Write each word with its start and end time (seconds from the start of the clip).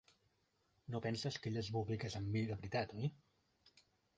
No 0.95 1.01
penses 1.07 1.37
que 1.43 1.51
ella 1.51 1.63
es 1.63 1.69
vulgui 1.75 1.99
casar 2.05 2.23
amb 2.25 2.35
mi 2.37 2.43
de 2.49 2.59
veritat, 2.63 2.97
oi? 3.03 3.13